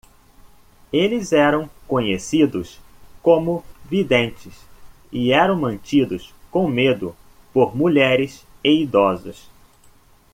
Eles 0.91 1.31
eram 1.31 1.69
conhecidos 1.87 2.79
como 3.21 3.63
videntes? 3.85 4.65
e 5.11 5.31
eram 5.31 5.55
mantidos 5.55 6.33
com 6.49 6.67
medo 6.67 7.15
por 7.53 7.77
mulheres 7.77 8.43
e 8.63 8.81
idosos. 8.81 9.47